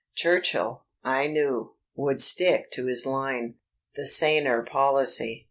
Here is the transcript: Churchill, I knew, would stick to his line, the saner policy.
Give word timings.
Churchill, 0.15 0.85
I 1.03 1.27
knew, 1.27 1.75
would 1.95 2.21
stick 2.23 2.71
to 2.71 2.87
his 2.87 3.05
line, 3.05 3.59
the 3.93 4.07
saner 4.07 4.63
policy. 4.63 5.39